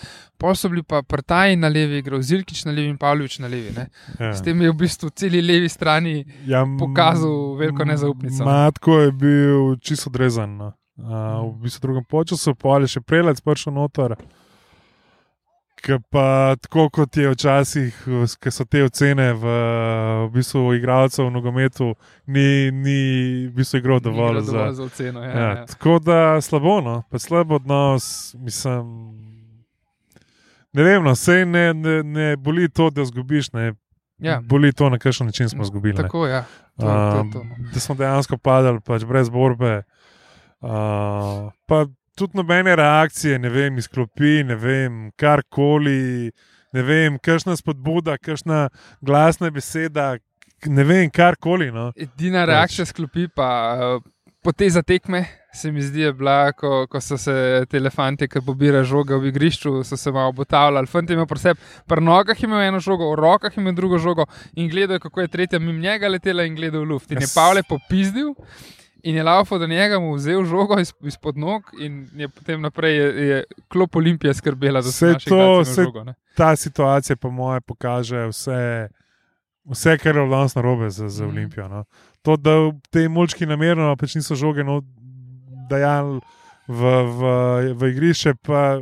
pol 0.41 0.57
so 0.57 0.73
bili 0.73 0.83
pa 0.83 1.03
prtaji 1.03 1.61
na 1.61 1.69
levi, 1.69 2.01
igral 2.01 2.23
Zilkič 2.25 2.65
na 2.65 2.73
levi 2.73 2.89
in 2.89 2.97
Pavlović 2.97 3.39
na 3.45 3.53
levi. 3.53 3.75
Ne. 3.77 3.87
Ja. 4.21 4.33
S 4.33 4.41
tem 4.43 4.63
je 4.65 4.73
v 4.73 4.79
bistvu 4.81 5.13
celi 5.13 5.45
levi 5.45 5.69
strani. 5.69 6.25
Ja, 6.49 6.65
pokazal 6.81 7.59
veliko 7.61 7.85
nezaupnico. 7.85 8.45
Matko 8.45 9.01
je 9.03 9.13
bil 9.13 9.77
čisto 9.85 10.09
odrezan. 10.09 10.57
No. 10.57 10.73
Uh, 10.97 11.45
v 11.53 11.69
bistvu 11.69 11.85
drugem 11.85 12.09
času, 12.27 12.57
pa 12.57 12.79
ali 12.81 12.89
še 12.89 13.05
prelec 13.05 13.45
prišel 13.45 13.77
noter. 13.77 14.17
Ki 15.79 15.95
pa 16.11 16.25
tako 16.57 16.89
kot 16.91 17.17
je 17.17 17.31
včasih, 17.31 17.99
ki 18.37 18.51
so 18.51 18.65
te 18.65 18.81
ocene 18.83 19.29
v, 19.33 19.53
v 20.25 20.33
bistvu 20.33 20.75
igralcev 20.75 21.25
v 21.25 21.31
nogometu, 21.31 21.93
ni, 22.27 22.45
ni 22.73 22.99
v 23.47 23.53
bistvu 23.53 23.79
igral 23.79 24.01
dovolj 24.01 24.35
Ni 24.35 24.41
bilo 24.41 24.43
za. 24.43 24.53
dovolj 24.53 24.73
za 24.73 24.83
oceno. 24.85 25.23
Ja, 25.23 25.31
Ja, 25.31 25.49
ja. 25.53 25.67
tako 25.67 25.99
da 26.01 26.19
slabo, 26.41 26.81
no, 26.81 27.03
pa 27.09 27.19
slab 27.19 27.53
odnos, 27.53 28.09
mislim. 28.37 28.85
Ne 30.73 30.83
vem, 30.83 31.03
no, 31.03 31.15
sej 31.15 31.47
ne, 31.47 31.75
ne, 31.75 32.03
ne 32.05 32.37
boli 32.37 32.69
to, 32.69 32.91
da 32.91 33.05
zgubiš, 33.05 33.53
ne 33.53 33.73
Ja, 34.19 34.41
boli 34.43 34.73
to, 34.73 34.89
na 34.89 34.99
kakšen 34.99 35.27
način 35.27 35.49
smo 35.49 35.63
izgubili. 35.63 35.97
tako 35.97 36.27
ja. 36.27 36.43
To, 36.77 36.83
to, 36.83 36.89
je 36.89 37.21
Um, 37.21 37.33
to, 37.33 37.39
no. 37.41 37.55
da 37.73 37.81
smo 37.81 37.95
dejansko 37.95 38.37
padali 38.37 38.81
pač 38.81 39.05
brez 39.05 39.31
borbe. 39.31 39.83
Uh, 40.61 40.69
pa 41.67 41.87
tudi 42.19 42.39
nobene 42.39 42.77
reakcije, 42.77 43.39
ne 43.39 43.51
vem, 43.53 43.79
izklopi, 43.79 44.43
ne 44.45 44.57
vem, 44.59 45.01
karkoli, 45.17 46.31
ne 46.75 46.83
vem, 46.83 47.19
kakšna 47.23 47.57
spodbuda, 47.57 48.19
kakšna 48.19 48.69
glasna 49.05 49.51
beseda, 49.55 50.17
ne 50.67 50.85
vem, 50.85 51.11
karkoli. 51.15 51.71
No. 51.75 51.91
Edina 51.97 52.45
reakcija 52.49 52.89
sklopi 52.89 53.29
pa 53.35 53.51
uh, 53.79 54.07
po 54.43 54.53
te 54.53 54.71
zatekme. 54.71 55.25
Se 55.55 55.73
mi 55.73 55.83
zdi, 55.83 56.03
je 56.05 56.13
bila, 56.13 56.53
ko, 56.53 56.87
ko 56.91 57.01
so 57.01 57.17
se 57.19 57.33
te 57.71 57.79
elefanti, 57.81 58.29
ki 58.29 58.43
pobirajo 58.45 58.85
žoge 58.87 59.17
v 59.17 59.31
igrišču, 59.31 59.79
so 59.85 59.97
se 59.97 60.13
malo 60.13 60.35
obotavljali. 60.35 60.87
Fant 60.87 61.09
je 61.11 61.17
imel 61.17 61.27
pri 61.27 61.41
sebi, 61.41 61.71
pri 61.89 62.05
nogah 62.05 62.37
je 62.37 62.47
imel 62.47 62.67
eno 62.67 62.81
žogo, 62.85 63.09
v 63.15 63.17
rokah 63.23 63.57
je 63.57 63.63
imel 63.63 63.75
drugo 63.75 63.99
žogo 63.99 64.27
in 64.55 64.69
gledal, 64.71 65.01
kako 65.03 65.25
je 65.25 65.33
tretja 65.33 65.59
mimo 65.59 65.81
njega 65.81 66.11
letela 66.13 66.45
in 66.45 66.55
gledal 66.55 66.85
v 66.85 66.93
luft. 66.93 67.11
In 67.11 67.25
je 67.25 67.31
Pavle 67.35 67.65
popizdil 67.67 68.35
in 69.09 69.17
je 69.17 69.23
laufo 69.23 69.59
do 69.59 69.67
njega, 69.67 69.99
mu 69.99 70.15
vzel 70.15 70.45
žogo 70.45 70.77
iz, 70.79 70.93
izpod 71.03 71.37
nog 71.37 71.63
in 71.79 72.09
je 72.15 72.29
potem 72.29 72.61
naprej 72.61 72.97
je, 72.97 73.29
je 73.29 73.39
klop 73.69 73.97
Olimpije 73.97 74.35
skrbela 74.35 74.83
za 74.83 74.91
vse 74.91 75.15
to, 75.25 75.39
saj- 75.65 75.85
žogo. 75.85 76.05
Ne? 76.05 76.15
Ta 76.35 76.57
situacija, 76.57 77.17
po 77.17 77.31
moje, 77.31 77.61
pokaže 77.61 78.27
vse, 78.27 78.89
vse 79.65 79.99
kar 79.99 80.17
je 80.17 80.29
danes 80.29 80.55
narobe 80.55 80.91
za, 80.91 81.09
za 81.09 81.25
Mhm. 81.25 81.31
Olimpijo. 81.31 81.69
No. 81.69 81.85
To, 82.23 82.37
da 82.37 82.51
te 82.91 83.09
mulčki 83.09 83.47
namerno 83.47 83.97
pač 83.97 84.15
niso 84.15 84.35
žoge 84.35 84.65
no, 84.65 84.81
dajali 85.69 86.21
v, 86.69 86.81
v, 87.11 87.21
v 87.75 87.89
igrišče, 87.89 88.35
pa 88.37 88.81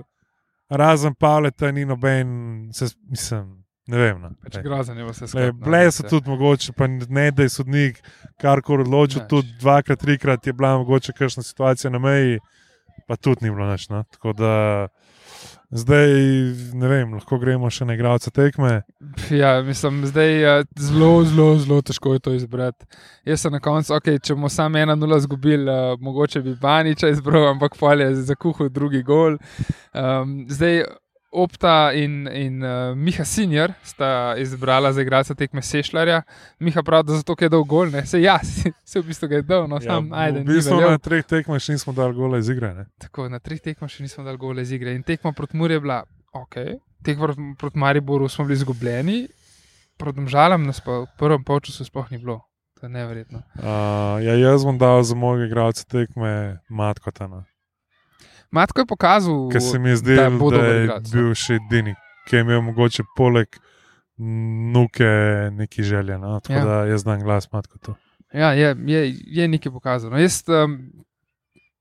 razen 0.68 1.14
Pavleta, 1.14 1.71
ni 1.71 1.85
noben, 1.85 2.28
se, 2.73 2.87
mislim, 3.04 3.55
ne 3.86 3.98
vem. 3.98 4.20
No. 4.22 4.30
Pač 4.42 4.58
grozen 4.64 4.98
je 4.98 5.04
vse 5.10 5.28
skupaj. 5.30 5.46
no, 5.52 5.58
Bile 5.64 5.82
so 5.90 6.02
vse. 6.02 6.10
tudi 6.10 6.30
mogoče, 6.30 6.72
pa 6.76 6.86
ne 6.90 7.30
da 7.30 7.42
je 7.46 7.48
sodnik 7.54 8.02
karkoli 8.42 8.82
odločil, 8.86 9.22
Nič. 9.22 9.30
tudi 9.30 9.54
dvakrat, 9.60 10.00
trikrat 10.00 10.46
je 10.46 10.52
bila 10.52 10.76
mogoče 10.78 11.12
kakšna 11.12 11.42
situacija 11.42 11.90
na 11.90 11.98
meji, 11.98 12.40
pa 13.06 13.16
tudi 13.16 13.44
ni 13.46 13.50
bilo 13.54 13.70
nič. 13.70 13.88
No. 13.88 14.02
Tako 14.10 14.32
da 14.32 14.52
zdaj, 15.70 16.08
ne 16.74 16.88
vem, 16.88 17.14
lahko 17.14 17.38
gremo 17.38 17.70
še 17.70 17.84
na 17.84 17.94
igralca 17.96 18.30
tekme. 18.30 18.82
Ja, 19.30 19.62
mislim, 19.62 20.04
zdaj 20.06 20.30
je 20.30 20.52
zelo, 20.78 21.24
zelo, 21.26 21.46
zelo 21.58 21.80
težko 21.82 22.14
je 22.14 22.22
to 22.22 22.34
izbrati. 22.34 22.86
Jaz 23.26 23.42
sem 23.42 23.52
na 23.52 23.60
koncu, 23.60 23.94
okay, 23.96 24.20
če 24.22 24.34
bomo 24.38 24.48
samo 24.52 24.78
ena 24.78 24.94
nula 24.94 25.18
izgubili, 25.18 25.66
uh, 25.66 25.98
mogoče 26.00 26.40
bi 26.44 26.54
Baniča 26.60 27.10
izbral, 27.10 27.48
ampak 27.50 27.74
pol 27.78 28.00
je 28.00 28.12
zakuhal 28.30 28.70
drugi 28.70 29.02
gol. 29.02 29.38
Um, 29.92 30.44
zdaj 30.48 30.84
Opta 31.36 31.92
in, 31.92 32.24
in 32.32 32.62
uh, 32.64 32.94
Miha 32.96 33.24
Senior 33.28 33.74
sta 33.84 34.34
izbrala 34.40 34.92
za 34.96 35.02
igralca 35.04 35.34
tekme 35.36 35.62
Sešljarja. 35.62 36.22
Miha 36.58 36.82
pravi, 36.82 37.10
da 37.10 37.18
zato, 37.18 37.36
ker 37.36 37.46
je 37.46 37.52
dal 37.52 37.64
gol, 37.68 37.90
ne 37.92 38.06
se 38.08 38.22
jaz, 38.22 38.62
se 38.84 39.00
v 39.00 39.04
bistvu 39.04 39.28
ga 39.28 39.40
je 39.42 39.44
dal, 39.44 39.66
no 39.68 39.80
sam, 39.84 40.08
Ja, 40.08 40.22
ajde, 40.24 40.40
v 40.40 40.56
bistvu 40.56 40.80
na 40.80 40.98
treh 41.02 41.26
tekmah 41.28 41.60
še 41.60 41.76
nismo 41.76 41.92
dali 41.96 42.16
gola 42.16 42.40
iz 42.40 42.48
igre. 42.52 42.72
Ne. 42.78 42.86
Tako, 43.04 43.28
na 43.28 43.40
treh 43.42 43.60
tekmah 43.60 43.92
še 43.92 44.06
nismo 44.06 44.24
dali 44.24 44.40
gole 44.40 44.64
iz 44.64 44.72
igre. 44.72 44.96
In 44.96 45.04
tekma 45.04 45.34
proti 45.36 45.60
Muri 45.60 45.76
je 45.76 45.84
bila 45.84 46.02
ok, 46.32 46.56
tekma 47.04 47.32
proti, 47.60 47.78
Mariboru 47.78 48.28
smo 48.32 48.48
bili 48.48 48.56
izgubljeni, 48.56 49.18
proti 50.00 50.16
Domžalam 50.22 50.64
nas 50.64 50.80
pa 50.80 51.02
v 51.04 51.10
prvem 51.20 51.44
polčasu 51.44 51.84
sploh 51.84 52.08
ni 52.10 52.22
bilo. 52.22 52.40
To 52.80 52.86
je 52.86 52.92
neverjetno. 52.92 53.40
Uh, 53.56 54.20
ja, 54.20 54.34
jaz 54.36 54.64
bom 54.64 54.76
dal 54.78 55.02
za 55.02 55.16
mojega 55.16 55.46
igralca 55.48 55.84
tekme 55.84 56.60
Matkota. 56.68 57.28
Matko 58.50 58.80
je 58.80 58.86
pokazal, 58.86 59.48
Ker 59.52 59.62
se 59.62 59.78
mi 59.78 59.88
je 59.88 59.94
da 59.94 60.02
zdel, 60.02 60.38
bo 60.38 60.50
da, 60.50 60.56
dober 60.56 60.76
je 60.76 60.86
no. 60.86 60.98
bil 61.12 61.34
še 61.34 61.58
edini, 61.58 61.94
ki 62.28 62.36
je 62.36 62.44
imel 62.46 62.62
mogoče 62.62 63.02
poleg 63.16 63.48
nuke 64.72 65.08
neki 65.52 65.82
želje. 65.82 66.18
No? 66.18 66.40
Tako 66.40 66.58
Ja. 66.58 66.64
da 66.64 66.76
jaz 66.84 67.04
dam 67.04 67.20
glas 67.20 67.52
Matkotu. 67.52 67.94
ja, 68.32 68.52
je, 68.52 68.76
je, 68.86 69.14
je 69.26 69.48
nekaj 69.48 69.72
pokazal. 69.72 70.10
No, 70.10 70.18
jaz 70.18 70.42
um, 70.48 70.78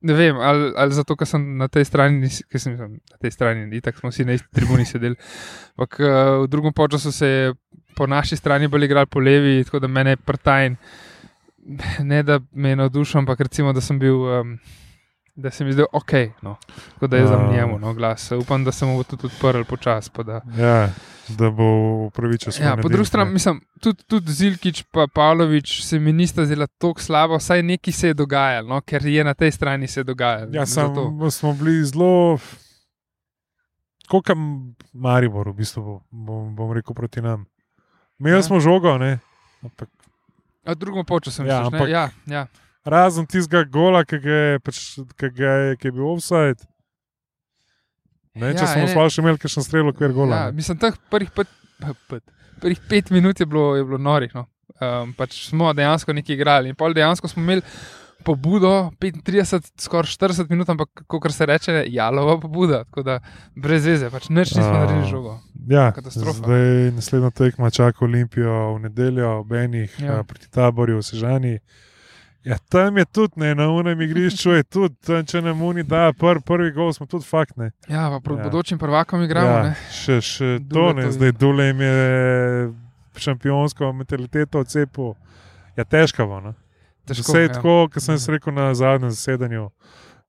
ne 0.01 0.13
vem, 0.13 0.36
ali, 0.38 0.74
ali 0.77 0.93
zato, 0.93 1.15
ker 1.15 1.27
sem 1.27 1.57
na 1.57 1.67
tej 1.67 1.86
strani, 1.86 2.27
ker 2.51 2.60
sem 2.62 2.74
mislim, 2.75 3.00
na 3.12 3.17
tej 3.17 3.31
strani, 3.31 3.77
itak 3.77 3.98
smo 3.98 4.10
vsi 4.12 4.25
na 4.25 4.36
isti 4.38 4.48
tribuni 4.53 4.86
sedeli. 4.86 5.15
Ampak 5.77 6.00
uh, 6.00 6.07
v 6.43 6.48
drugem 6.48 6.74
času 6.91 7.12
se 7.12 7.27
je 7.27 7.53
po 7.95 8.07
naši 8.07 8.36
strani 8.36 8.67
bolj 8.67 8.86
igral 8.86 9.05
po 9.05 9.19
levi, 9.19 9.63
tako 9.63 9.79
da 9.79 9.88
mene 9.88 10.10
je 10.10 10.17
prtajn. 10.17 10.75
Ne, 12.03 12.24
da 12.24 12.39
me 12.51 12.69
je 12.69 12.75
navdušil, 12.75 13.19
ampak 13.19 13.39
recimo, 13.39 13.74
da 13.74 13.81
sem 13.81 14.00
bil. 14.00 14.15
Um, 14.22 14.60
Da 15.36 15.51
se 15.51 15.65
mi 15.65 15.74
zdel 15.74 15.86
ok, 15.92 16.12
no. 16.42 16.56
tako 16.89 17.08
da 17.08 17.18
je 17.18 17.27
za 17.27 17.50
njemu 17.51 17.80
no, 17.80 17.94
glas. 17.94 18.32
Upam, 18.32 18.63
da 18.63 18.72
se 18.72 18.86
mu 18.86 18.96
bo 18.96 19.04
tudi 19.04 19.25
odprl 19.25 19.63
počasi. 19.63 20.10
da- 20.18 20.42
Ja, 20.58 20.89
da 21.30 21.50
bo 21.50 21.63
upravičil 22.06 22.51
svoje. 22.51 22.68
Ja, 22.68 22.77
po 22.77 22.89
drugi 22.89 23.06
strani, 23.06 23.32
mislim, 23.32 23.62
tudi, 23.82 24.04
tudi 24.04 24.32
Zilkič 24.32 24.80
in 24.82 24.86
Pavlović 25.13 25.84
se 25.84 26.00
mi 26.00 26.13
nista 26.13 26.46
zdela 26.46 26.68
tako 26.68 27.01
slabo, 27.01 27.38
vsaj 27.38 27.63
nekaj 27.63 27.94
se 27.94 28.08
je 28.08 28.13
dogajalo, 28.13 28.68
no, 28.68 28.82
ker 28.82 29.06
je 29.06 29.24
na 29.24 29.34
tej 29.34 29.51
strani 29.51 29.88
se 29.88 30.04
dogajalo. 30.04 30.50
Ja, 30.54 30.65
sam, 30.65 30.94
smo 31.32 31.54
bili 31.54 31.84
zelo. 31.84 32.38
Kot 34.08 34.25
Maribor, 34.94 35.50
v 35.50 35.54
bistvu, 35.56 36.01
bom, 36.12 36.56
bom 36.56 36.72
rekel 36.72 36.94
proti 36.94 37.22
nam. 37.22 37.46
Mi 38.20 38.30
Ja. 38.30 38.36
ja. 38.36 38.44
smo 38.44 38.60
žogo, 38.60 38.98
ne? 38.98 39.20
Ampak 39.63 39.89
A 40.65 40.74
drugo 40.74 41.04
počasem, 41.04 41.46
Ja, 41.46 41.54
ja, 41.54 41.63
ampak- 41.63 41.89
ja, 41.89 42.10
ja. 42.25 42.48
Razen 42.86 43.25
tistega 43.25 43.63
gola, 43.65 44.04
ki 44.06 44.20
je, 44.22 44.39
pač, 44.62 44.80
ki 45.18 45.30
ga 45.34 45.51
je, 45.60 45.75
ki 45.77 45.88
je 45.88 45.92
bil 45.92 46.08
offside. 46.08 46.62
Ne, 48.36 48.51
če 48.51 48.65
Ja, 48.65 48.72
smo 48.74 48.88
sploh 48.92 49.10
še 49.10 49.22
imeli 49.24 49.39
kakšen 49.39 49.63
strel, 49.63 49.92
kjer 49.96 50.12
gola. 50.12 50.36
ja, 50.38 50.51
mislim, 50.51 50.77
teh 50.77 50.96
prvih 51.10 51.30
pet, 51.32 51.48
pet, 52.12 52.24
prvih 52.60 52.82
pet 52.89 53.12
minut 53.12 53.39
je 53.39 53.46
bilo, 53.46 53.75
je 53.75 53.84
bilo 53.84 53.98
norih. 53.98 54.34
No. 54.36 54.44
Um, 54.75 55.13
pač 55.15 55.46
smo 55.48 55.70
dejansko 55.72 56.12
nekaj 56.12 56.36
igrali. 56.36 56.70
In 56.70 56.75
pol 56.75 56.92
dejansko 56.92 57.30
smo 57.32 57.39
imeli 57.42 57.63
pobudo 58.25 58.89
35, 59.00 59.72
skoraj 59.80 60.10
40 60.12 60.50
minut, 60.50 60.68
ampak 60.68 61.06
kot 61.08 61.32
se 61.32 61.46
reče, 61.46 61.86
jalova 61.88 62.36
pobuda. 62.38 62.84
Tako 62.84 63.04
da 63.04 63.20
brez 63.56 63.86
veze, 63.86 64.10
pač 64.10 64.27
nič 64.30 64.51
nismo 64.51 64.68
A. 64.68 64.80
naredili 64.80 65.08
žogo. 65.08 65.38
Ja, 65.65 65.92
katastrofa. 65.92 66.42
zdaj 66.42 66.92
naslednja 66.92 67.32
tekma 67.32 67.70
čaka 67.70 68.04
Olimpijo 68.04 68.75
v 68.75 68.80
nedeljo, 68.82 69.39
ob 69.39 69.54
enih 69.54 69.96
Ja. 70.00 70.20
ja. 70.20 70.24
proti 70.24 70.51
taborju 70.51 71.00
v 71.00 71.04
Sežani. 71.04 71.56
Ja, 72.46 72.58
tam 72.70 72.98
je 72.98 73.06
tudi, 73.06 73.40
ne, 73.42 73.56
na 73.56 73.66
unem 73.70 74.02
igrišču 74.02 74.52
je 74.52 74.64
tudi, 74.64 74.96
tam, 75.02 75.25
če 75.25 75.42
nam 75.42 75.62
uni 75.62 75.84
da 75.84 76.12
pr, 76.14 76.40
prvi 76.46 76.72
gol, 76.72 76.92
smo 76.94 77.06
tudi 77.06 77.25
fakt. 77.25 77.58
Ne. 77.58 77.72
Ja, 77.90 78.10
pa 78.10 78.20
proti 78.20 78.40
Ja. 78.40 78.46
ja. 78.46 78.50
bodočim 78.50 78.78
prvakom 78.78 79.24
igramo. 79.24 79.48
ja, 79.50 79.66
Ja. 79.66 79.74
še, 79.92 80.20
še 80.22 80.50
to 80.60 80.74
Dule 80.75 80.94
ne, 80.94 81.04
to 81.04 81.12
zdaj 81.12 81.32
Dule 81.32 81.66
jim 81.66 81.82
je 81.82 81.96
šampionsko 83.18 83.94
mentaliteto 83.94 84.60
odcepil. 84.60 85.16
Ja, 85.75 85.84
težko 85.84 86.28
bo. 86.28 86.40
No. 86.42 86.54
Težko, 87.06 87.32
Vse 87.32 87.40
je 87.40 87.48
ja. 87.48 87.54
tako, 87.54 87.74
kot 87.90 88.04
sem 88.04 88.16
jaz 88.16 88.28
rekel 88.30 88.54
na 88.54 88.74
zadnjem 88.74 89.10
zasedanju, 89.10 89.70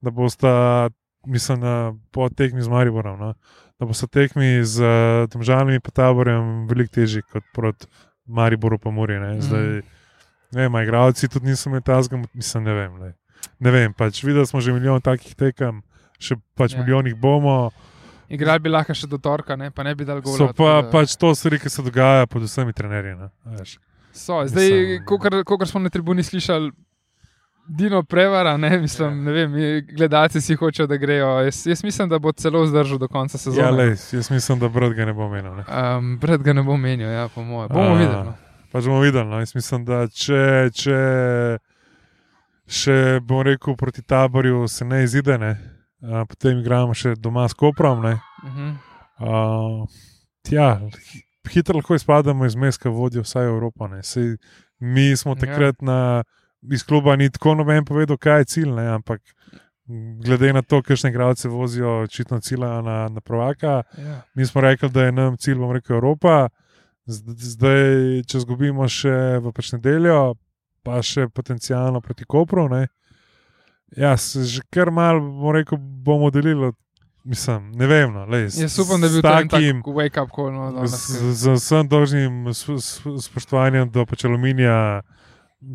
da 0.00 0.10
bosta, 0.10 0.88
mislim, 1.26 1.60
na, 1.60 1.74
po 2.12 2.28
tekmi 2.28 2.62
z 2.62 2.68
Mariborom, 2.68 3.18
no, 3.18 3.30
da 3.76 3.86
bosta 3.86 4.06
tekmi 4.06 4.64
z 4.64 4.80
uh, 4.80 5.28
Tomžalami 5.28 5.74
in 5.74 5.80
Taborjem 5.80 6.66
veliko 6.68 6.92
težji 6.94 7.22
kot 7.32 7.44
proti 7.54 7.86
Mariboru 8.26 8.78
pa 8.78 8.90
Muri. 8.90 9.20
Ne. 9.20 9.40
Zdaj, 9.40 9.82
ne 10.52 10.60
vem, 10.62 10.74
a 10.74 10.82
igralci 10.82 11.28
tudi 11.28 11.46
niso 11.46 11.68
imeli 11.70 11.82
tazga, 11.82 12.20
mislim, 12.34 12.64
ne 12.64 12.72
vem. 12.74 13.00
Le. 13.00 13.12
Ne 13.60 13.70
vem, 13.70 13.92
pač 13.92 14.22
videli 14.24 14.46
smo 14.46 14.60
že 14.60 14.72
milijon 14.72 15.00
takih 15.00 15.34
tekem, 15.34 15.82
še 16.18 16.36
pač 16.54 16.72
Ja. 16.72 16.78
ja. 16.78 16.84
milijon 16.84 17.06
jih 17.06 17.16
bomo. 17.16 17.70
Igrali 18.28 18.58
bi 18.58 18.68
lahko 18.68 18.94
še 18.94 19.06
do 19.06 19.18
torka, 19.18 19.56
ne? 19.56 19.70
pa 19.70 19.82
ne 19.82 19.94
bi 19.94 20.04
dal 20.04 20.20
gola. 20.20 20.36
So 20.36 20.52
pa 20.52 20.82
da- 20.82 20.90
pač 20.90 21.14
to 21.16 21.34
stvari, 21.34 21.58
ki 21.58 21.70
se 21.70 21.82
dogaja 21.82 22.26
pod 22.26 22.42
vsemi 22.42 22.72
trenerji. 22.72 23.14
Ne, 23.14 23.28
veš. 23.54 23.76
So, 24.12 24.40
zdaj, 24.46 25.04
kot 25.04 25.68
smo 25.68 25.80
na 25.80 25.88
tribuni 25.88 26.22
slišali, 26.22 26.72
Dino 27.68 28.02
prevara, 28.02 28.56
ne, 28.56 28.78
mislim, 28.78 29.10
Ja. 29.10 29.24
ne 29.24 29.32
vem, 29.32 29.52
gledalci 29.88 30.40
si 30.40 30.54
hočejo, 30.54 30.86
da 30.86 30.96
grejo. 30.96 31.26
Jaz, 31.42 31.66
jaz 31.66 31.82
mislim, 31.84 32.08
da 32.08 32.18
bo 32.18 32.30
celo 32.32 32.66
zdržal 32.66 32.98
do 32.98 33.08
konca 33.08 33.34
ja, 33.34 33.38
sezone. 33.40 33.70
lej, 33.72 33.96
jaz 34.12 34.30
mislim, 34.30 34.58
da 34.58 34.68
brat 34.68 34.92
ga 34.92 35.04
ne 35.04 35.12
bo 35.12 35.26
menil. 35.28 35.50
Ne. 35.52 35.64
um, 35.66 36.16
Bred 36.16 36.42
ga 36.42 36.52
ne 36.52 36.62
bo 36.62 36.76
menil, 36.76 37.08
ja, 37.08 37.28
po 37.28 37.42
mojem. 37.42 37.68
Bomo 37.68 37.94
videli. 37.94 38.22
No. 38.24 38.34
Pač 38.76 38.84
bomo 38.84 39.00
videli. 39.00 39.24
No. 39.24 39.38
Jaz 39.40 39.54
mislim, 39.56 39.84
da 39.88 40.04
če, 40.06 40.40
če 40.74 40.96
še 42.68 42.96
bom 43.22 43.40
rekel 43.46 43.76
proti 43.78 44.02
taborju, 44.02 44.66
se 44.68 44.84
ne 44.84 45.02
izide, 45.04 45.38
ne. 45.38 45.52
A, 46.02 46.24
potem 46.28 46.58
igramo 46.60 46.94
še 46.94 47.14
doma 47.16 47.46
s 47.48 47.54
Koprom. 47.56 48.02
Ne. 48.04 48.16
A, 49.16 49.36
tja, 50.44 50.68
hi- 51.08 51.22
hitro 51.50 51.78
lahko 51.78 51.96
izpademo 51.96 52.44
iz 52.44 52.56
meska, 52.56 52.90
vodijo 52.90 53.22
vsaj 53.22 53.46
Evropa. 53.46 53.88
Sej, 54.02 54.36
mi 54.78 55.16
smo 55.16 55.32
Ja. 55.32 55.40
takrat 55.40 55.80
na, 55.80 56.24
iz 56.70 56.84
kluba 56.84 57.16
ni 57.16 57.30
tako 57.30 57.54
noben 57.54 57.84
povedal, 57.84 58.18
kaj 58.18 58.40
je 58.40 58.44
cilj, 58.46 58.74
ne, 58.74 58.88
ampak 58.90 59.22
glede 60.20 60.52
na 60.52 60.62
to, 60.62 60.82
kakšne 60.82 61.10
igralce 61.10 61.48
vozijo, 61.48 62.02
očitno 62.02 62.40
cilja 62.40 62.82
na, 62.82 63.08
na 63.08 63.20
prvaka. 63.20 63.82
Ja. 63.96 64.22
Mi 64.34 64.46
smo 64.46 64.60
rekli, 64.60 64.90
da 64.90 65.04
je 65.04 65.12
nam 65.12 65.36
cilj, 65.38 65.54
bom 65.56 65.72
rekel, 65.72 65.96
Evropa. 65.96 66.48
Zd- 67.06 67.38
Zdaj, 67.38 67.84
če 68.24 68.38
izgubimo 68.38 68.82
še 68.84 69.10
v 69.38 69.52
pač 69.52 69.72
nedeljo, 69.72 70.34
pa 70.82 70.98
še 71.00 71.28
potencialno 71.28 72.00
proti 72.00 72.24
Kopru. 72.24 72.68
Ne? 72.68 72.88
Ja, 73.96 74.16
se 74.16 74.42
že 74.42 74.62
kar 74.68 74.90
malo, 74.90 75.20
bom 75.20 75.54
rekel, 75.54 75.78
bomo 75.78 76.30
delili. 76.30 76.72
Mislim, 77.24 77.72
ne 77.72 77.86
vem. 77.86 78.12
No, 78.12 78.24
lej, 78.24 78.48
s- 78.48 78.58
Jaz 78.58 78.78
upam, 78.78 79.00
da 79.00 79.08
bi 79.08 79.14
bil 79.14 79.22
takim, 79.22 79.82
tak 79.82 80.18
up 80.20 80.30
call. 80.30 80.52
No, 80.52 80.72
danes, 80.72 80.94
z, 81.06 81.32
z 81.32 81.44
vsem 81.52 81.84
dolžnim 81.84 82.46
spoštovanjem 83.16 83.88
do 83.88 84.04
pač 84.04 84.24
aluminija, 84.24 85.02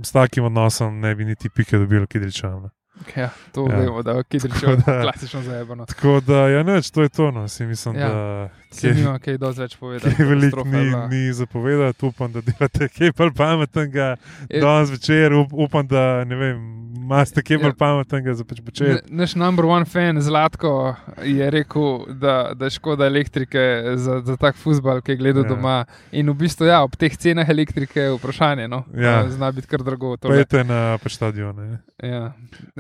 s 0.02 0.12
takim 0.12 0.44
odnosom 0.46 1.00
ne 1.00 1.12
bi 1.12 1.26
niti 1.26 1.50
pike 1.50 1.78
dobili, 1.78 2.08
ki 2.08 2.20
rečem. 2.20 2.70
ker- 3.04 3.18
ja, 3.18 3.30
to 3.52 3.66
Ja. 3.66 3.76
vemo, 3.78 4.00
da 4.02 4.12
je 4.14 4.24
Kidrič 4.26 4.54
Tako 4.54 4.76
da- 4.78 5.02
klasično 5.04 5.42
zajebano. 5.42 5.86
Tako 5.86 6.20
da, 6.22 6.48
ja, 6.50 6.64
neč, 6.64 6.88
to 6.90 7.02
je 7.02 7.10
to. 7.10 7.32
No. 7.32 7.48
Si 7.48 7.66
mislim, 7.66 7.96
Ja. 7.96 8.08
da 8.08 8.50
Se 8.72 8.94
nima 8.94 9.20
kaj 9.20 9.38
dosti 9.38 9.62
več 9.62 9.76
povedati. 9.76 10.16
Kaj 10.16 10.26
veliko 10.26 10.64
ni, 10.64 10.84
ni 11.10 11.34
zapovedati, 11.34 12.06
upam, 12.06 12.32
da 12.32 12.42
delate 12.42 12.88
kaj 12.90 13.12
bolj 13.12 13.32
pametnega. 13.34 14.16
E, 14.50 14.60
Danes 14.60 14.90
večer 14.90 15.34
up, 15.34 15.54
upam, 15.54 15.88
da 15.88 16.24
ne 16.24 16.36
vem, 16.36 16.62
imate 16.96 17.42
kaj 17.42 17.58
bolj 17.58 17.68
Ja. 17.68 17.78
pametnega 17.78 18.34
za 18.34 18.44
pač 18.44 18.62
večer. 18.62 19.02
Naš 19.10 19.36
number 19.36 19.66
one 19.66 19.86
fan 19.86 20.22
Zlatko 20.22 20.96
je 21.20 21.50
rekel, 21.52 21.90
da, 22.16 22.54
da 22.56 22.66
je 22.66 22.70
škoda 22.72 23.06
elektrike 23.06 23.60
za, 23.96 24.22
za 24.22 24.38
tak 24.38 24.56
futbal, 24.56 25.02
ki 25.02 25.12
je 25.12 25.18
gledal 25.18 25.44
Ja. 25.44 25.50
ja. 25.50 25.56
doma. 25.56 25.76
In 26.14 26.30
v 26.30 26.34
bistvu, 26.36 26.66
ja, 26.66 26.82
ob 26.82 26.96
teh 26.96 27.12
cenah 27.14 27.50
elektrike 27.50 28.00
je 28.00 28.14
vprašanje. 28.14 28.68
No? 28.68 28.86
Ja. 28.96 29.30
Zna 29.30 29.52
biti 29.52 29.68
kar 29.68 29.84
drago. 29.84 30.16
Pejte 30.18 30.64
na 30.64 30.98
pač 30.98 31.14
stadion. 31.14 31.56
ne. 31.56 31.80
Ja, 32.00 32.32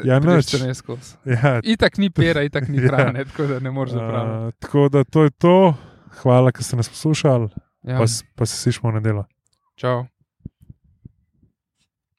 Ja, 0.03 0.19
skozi. 0.73 1.15
Ja, 1.25 1.59
Itak 1.63 1.97
ni 1.97 2.09
pera, 2.09 2.41
itak 2.41 2.67
ni 2.67 2.77
Ja. 2.81 2.87
hrane, 2.87 3.25
tako 3.25 3.47
da 3.47 3.59
ne 3.59 3.71
moreš 3.71 3.91
zapraviti. 3.91 4.47
uh, 4.47 4.53
tako 4.59 4.89
da 4.89 5.03
to 5.03 5.23
je 5.23 5.29
to. 5.29 5.73
Hvala, 6.13 6.51
ker 6.51 6.63
ste 6.63 6.75
nas 6.75 6.89
poslušali, 6.89 7.49
Ja. 7.83 7.97
pa, 7.97 8.05
pa 8.35 8.45
se 8.45 8.57
slišmo 8.57 8.91
v 8.91 8.99
nedeljo. 8.99 9.23
Čau. 9.75 10.05